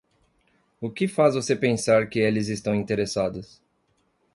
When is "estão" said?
2.47-2.73